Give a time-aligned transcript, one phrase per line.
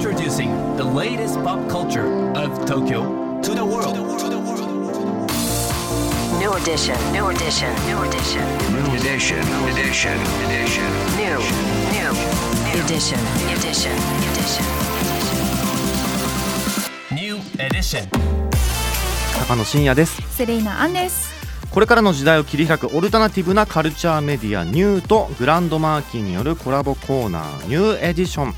[0.00, 3.02] Introducing the latest pop culture of Tokyo
[3.42, 3.98] to the world.
[6.40, 8.40] New edition, new edition, new edition.
[8.72, 10.16] New edition, edition,
[10.48, 10.88] edition.
[11.20, 11.36] New,
[11.92, 12.10] new,
[12.80, 13.20] edition,
[13.52, 13.92] edition,
[14.24, 14.64] edition.
[17.12, 18.08] New edition.
[19.46, 21.28] 高野真也ですセレイナアンです
[21.70, 28.54] これからの時代を切り開くオルタナティブなカルチャーメディアニューとグランドマーキーによるコラボコーナーニューエディション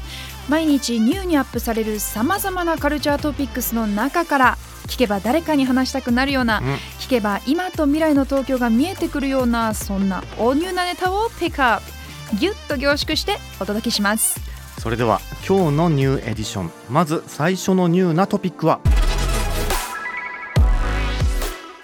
[0.48, 4.58] 毎日ニューにアップされるさまざまなカルチャートピックスの中から
[4.89, 6.64] 聞けば誰かに話したくなるような、うん。
[6.99, 12.36] 聞けば今と未来の東京が見えてくるようなそんな大ニューなネタをピックアップ。
[12.39, 14.40] ギュッと凝縮してお届けします。
[14.80, 16.72] それでは今日のニューエディション。
[16.90, 18.80] まず最初のニューなトピックは。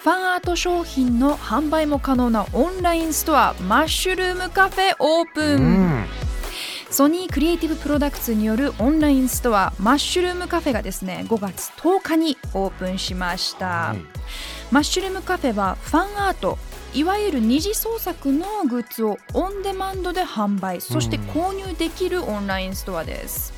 [0.03, 5.88] ファンアート商品の販売も可能なオンラインストアマッシュルームカフェオープうン、ん
[6.91, 14.19] ソニークリエイティブプロダクツによるオンラインストアマッシュルームカフェがですね5月10日にオープンしました、はい
[14.71, 16.59] マッシュルームカフェはファンアート
[16.95, 23.53] いわゆる二次創作のグッズをオンデマンドで販売そして購入できるオンラインストアです。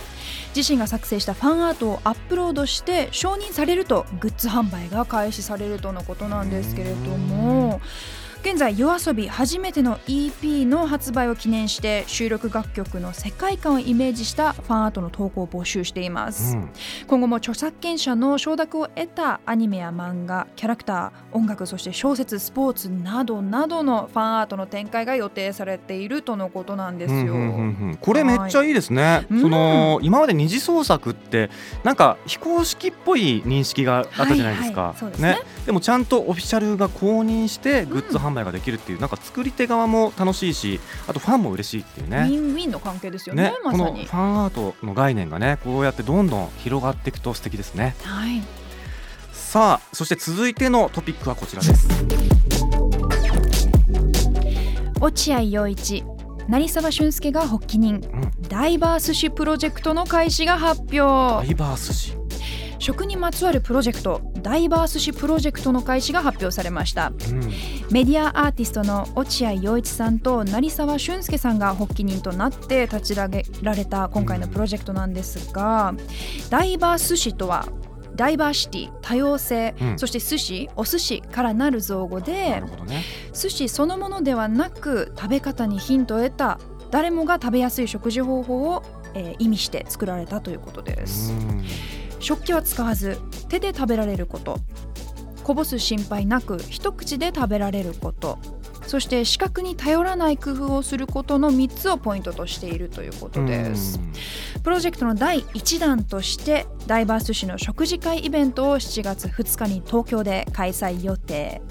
[0.55, 7.81] 自身が作成したファンアートをアップロードして承認されるとグッズ販売が開始されるとのことなんですけれども
[8.43, 16.71] 現在 YOASOBI 初めての EP の発売を記念して収録楽曲の世界観をイメージしたファンアートの投稿を募集しています、うん。
[17.07, 27.19] 今後も著作権者の承諾を得たアニメや漫画キャラクター音楽そして小説スポーツなどなどのファンアートの展開が予定されているとのことなんですよ。
[27.19, 29.41] うんうんうんうんこれめっちゃいいですね、うん。
[29.43, 31.51] その今まで二次創作って
[31.85, 35.39] なんか非公式っぽい認識があったじゃないですか、はいはいですね。
[35.67, 43.85] でもちゃんとオフィシャルが公認してグッズ販売ができるっていう、なんか作り手側も楽しいしあとファンも嬉しいっていうウねィンウィンの関係ですよねね、まさに。
[43.85, 44.11] このフ。
[44.11, 47.95] ァンアートの概念がねこうやってどんどん広がっていくと素敵ですね。
[48.03, 48.43] はい、
[49.33, 51.89] さあそして続いてのトピックはこちらです。
[55.01, 56.05] 落合陽一
[56.49, 58.03] 成沢俊介が発起人、ん。
[58.49, 60.99] ダイバース誌プロジェクトの開始が発表。
[60.99, 62.17] ダイバース誌
[62.79, 67.09] 食にまつわるプロジェクトダイバース誌プロジェクトの開始が発表されました。
[67.09, 67.41] うん。
[67.91, 75.95] メディアアーティストの落合陽一さんと成沢俊介さんが発起人となって立ち上げられた今回のプロジェクトなんですが、
[76.49, 77.67] ダイバース誌とは
[78.15, 79.99] ダイバーシティ多様性、うん。
[79.99, 83.05] そして寿司お寿司からなる造語なでね。
[83.33, 86.59] 寿司そのものではなく食べ方にヒントを得た
[86.91, 88.83] 誰もが食べやすい食事方法を、
[89.15, 91.33] えー意味して作られたということです。
[92.21, 94.59] うん食器は使わず手で食べられること。
[95.43, 98.39] こぼす心配なく一口で食べられること。
[98.87, 104.01] そして視覚に頼らない工夫をすることの3つをポイントとしているということです。
[104.63, 111.63] プロジェクトの第1弾としてダイバース誌の食事会イベントを7月2日に東京で開催予定。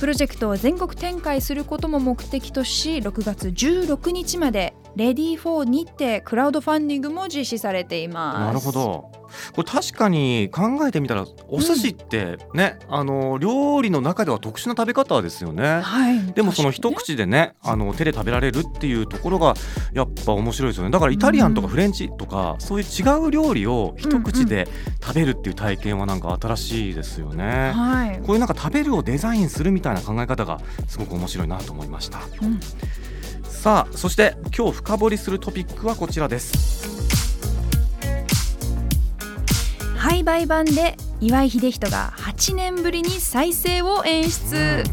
[0.00, 8.40] プロジェクトを全国展開することも目的とし6月16日までレディー4にてクラウドファンディングも実施されています。
[8.40, 9.24] なるほど。
[9.52, 15.80] これ確かに考えてみたらお寿司ってね、あの料理の中では特殊な食べ方ですよね。
[15.80, 19.54] はい、でもその一口でねあの手で食べられるっていうところが
[19.92, 20.90] やっぱ面白いですよね。
[20.90, 24.68] だからイタリアンとかフレンチとか、そういう違う料理を一口で
[25.02, 27.34] 食べるっていう体験はなんか新しいですよね。
[27.34, 27.72] にね。
[27.72, 32.20] はい、こういうなんか食べるをデザインするみたいな考え方がすごく面白いなと思いました。
[32.42, 32.60] うん
[33.64, 36.86] さあそして今日深掘りするトピックはこちらです。
[39.96, 44.84] 廃売版で岩井秀人が8年ぶりに再生を演出、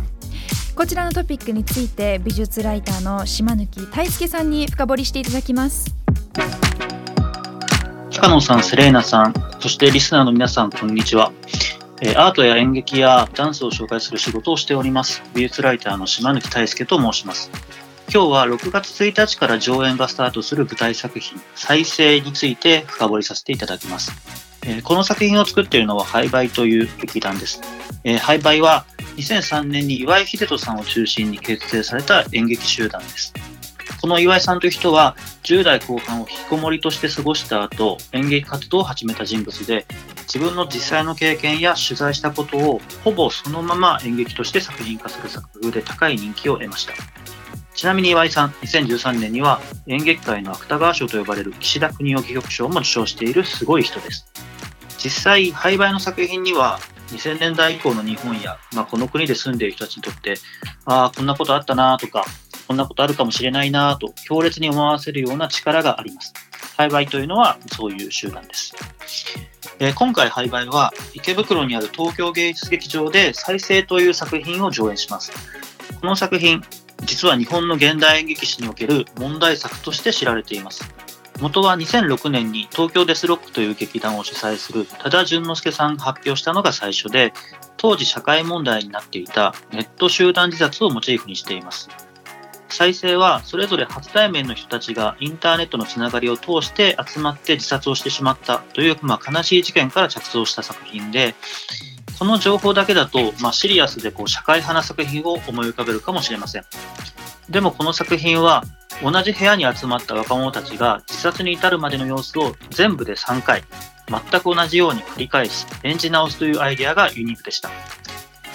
[0.74, 5.94] こちらのトピックについて美術ライターの島貫大輔さんに深掘りしていただきます
[8.10, 11.34] 高野さん、セレーナさん、そしてリスナーの皆さん、こんにちは。
[12.02, 15.22] えーアートや演劇やダンスを紹介する仕事をしております。
[15.36, 17.52] 美術ライターの島貫大輔と申します。
[18.14, 24.12] 今日は6月1日から上演がスタートする舞台作品、再生について深掘りさせていただきます。
[24.66, 27.62] えーこの作品を作っているのはハイバイという劇団です。
[28.04, 28.86] えーハイバイは
[29.16, 33.34] 2003年に岩井秀人さんを中心に結成された演劇集団です。
[34.02, 39.86] この岩井さんという人は10代後半を引きこもりとして過ごした後、演劇活動を始めた人物で、
[40.24, 47.21] 自分の実際の経験や取材したことをほぼそのまま演劇として作品化する作風で高い人気を得ました。
[47.82, 54.32] ちなみに岩井さん、2013年には演劇界の芥川賞と呼ばれる岸田国夫戯曲賞も受賞しているすごい人です。
[55.00, 60.36] 実際、廃売の作品には2000年代以降の日本や、まあ、この国で住んでいる人たちにとって、
[60.86, 62.24] ああ、こんなことあったなとか、
[62.68, 66.36] こんなことあるかもしれないなと強烈に思わせるような力があります。
[66.78, 68.76] 栽培というのはそういう集団です。
[69.80, 75.32] えー今回栽培は池袋にある東京芸術劇場で再生という作品を上演します。
[76.00, 76.62] この作品、
[77.12, 80.96] 実は日本の現代演劇史における問題作として知られています。
[81.42, 87.34] 元は2006年に東京デスロックという劇団を主催する多田淳之介さんが発表したのが最初で、
[87.76, 91.90] 当時社会問題になっていたネット集団自殺をモチーフにしています。
[92.70, 101.36] 再生はそれぞれ初対面の人たちがインターネットのつながりを通して集まって自殺をしてしまったという、まあ、悲しい事件から着想した作品で、
[102.22, 106.66] この情報だけだと、まあ、シリアスでこう社会派な作品を思い浮かべるかもしれません。
[107.50, 108.64] でもこの作品は
[109.02, 113.64] 同じ部屋に集まった若者たちが自殺に至るまでの様子を全部で3回、
[114.08, 117.72] 全く同じように繰り返し演じ直すというアイデアがユニークでした。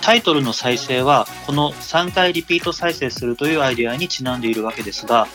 [0.01, 5.27] タイトルの再生はこの3回リピート再生するというアイデアにちなんでいるわけですが、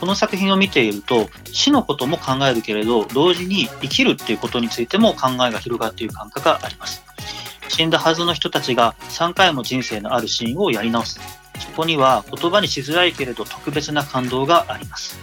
[0.00, 7.06] この作品を見ていると死のことも考えるけれど同時に生きるっていうことについても考えが広がっている感覚があります。
[7.68, 11.20] 死んだはずの人たちが3回も人生のあるシーンをやり直す。
[11.58, 15.18] そこには言葉にしづらいけれど特別な感動があります。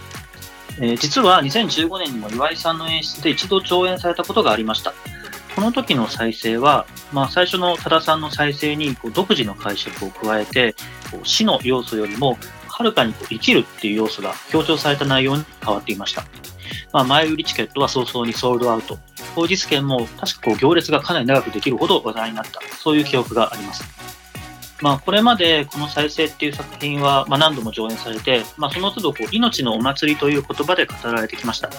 [0.80, 4.92] えー実は2015年にも岩井さんの演出で一度上演されたことがありました。
[5.54, 10.74] この時の再生は、まあ、最初の多田さんの再生にこう独自の解釈を加えて、
[11.12, 16.24] こう死の要素よりもはるかにこう生きるっていう要素が強調された内容に変わっていました。
[16.92, 18.98] まあ、前売りチケットは早々にソールドアウト。
[19.34, 22.60] 当日券も確かこう行列がかなり長くできるほど話題になった。
[22.76, 23.84] そういう記憶があります。
[24.80, 31.70] まあ、これまでこの再生っていう作品は、ま、何度も上演されて、まあ、その都度こう命のお祭りという言葉で語られてきました。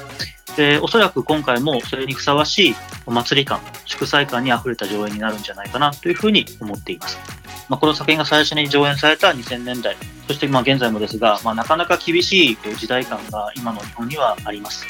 [0.55, 2.75] で、おそらく今回もそれにふさわしい
[3.05, 7.19] お祭り感、祝祭感に溢れた上演になるんじゃないかなというふうに思っています。
[7.67, 9.97] まあ、この作品が最初に上演された2000年代、
[10.27, 14.85] そしてま現在もですが、まあ、なかなか厳しい時代感が今の日本にはあります。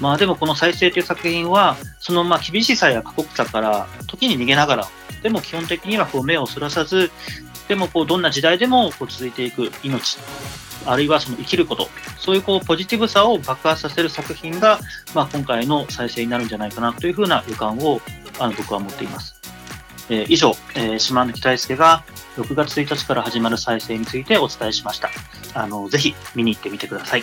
[0.00, 4.88] まあでもこの再生という作品は、そのまあ厳しさや過酷さから時に逃げながら、
[5.22, 7.10] でも基本的にはこう目をそらさず、
[7.68, 10.18] でもこうどんな時代でもこう続いていく命、
[10.86, 14.80] あるいはその生きること、そういうこうポジティブさを爆発させる作品が、
[15.14, 18.00] まあ、今回の再生になるんじゃないかなというふうな予感を
[18.38, 19.36] あの僕は持っています。
[20.08, 22.04] えー以上、えー島貫大輔が
[22.36, 25.10] 6月1日から始まる再生についてお伝えしました。
[25.54, 27.22] あのぜひ見に行ってみてください。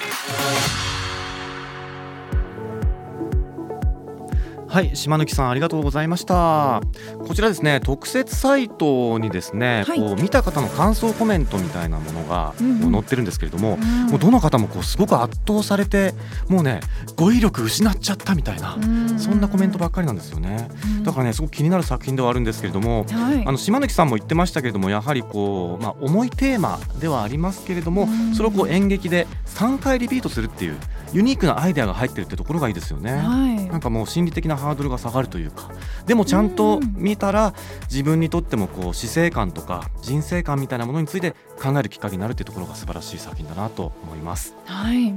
[4.69, 6.81] はい島貫さんありがとうございました。
[7.25, 10.00] こちらですね特設サイトにですね、はい。
[10.00, 14.06] こう見た方の感想コメントみたいなものが載ってるんですけれども、うん。
[14.10, 16.13] もうどの方もこうすごく圧倒されて
[16.50, 16.81] もうね
[17.16, 18.77] 語彙力失っちゃったみたいな、
[19.18, 20.69] そんなコメントばっかりなんですよね。
[21.01, 23.44] だからねすごく気になる作品ではあるんですけれども、はい。
[23.44, 28.36] あの島貫さんも言ってましたけれどもやはりこう、まあ、重いテーマではありますけれども、うん。
[28.36, 30.77] それをこう演劇で3回リピートするっていう
[31.12, 33.13] ユニークなアイデアが入ってるってところがいいですよね。
[33.13, 33.65] はい。
[33.65, 35.70] なんかもう心理的なハードルが下がるというか。
[36.06, 37.54] でもちゃんと見たら
[37.90, 44.56] 自分にとってもこう死生観とか人生観みたいなものについて考えるきっかけになるっていうところが素晴らしい作品だなと思います。
[44.66, 45.14] はい、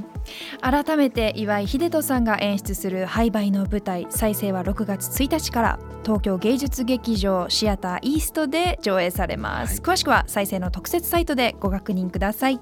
[0.60, 12.60] 改めて岩井秀人さんが演出する廃売の舞台再生は6月1日から東京芸術劇場シアターイーストで上映されます、詳しくは再生の特設サイトでご確認ください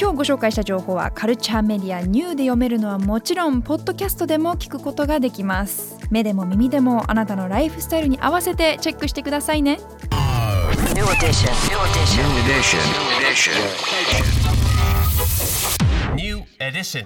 [0.00, 9.78] 今日ご紹介した情報はカルチャーメディアニューで読めるのはもちろんポッドキャストでも聞くことができます目でも耳でもあなたのライフスタイルに合わせてチェックしてくださいね
[10.94, 11.52] New edition.
[11.68, 12.24] New edition.
[12.24, 12.80] New edition.
[12.88, 13.52] New edition.
[16.16, 16.98] New edition.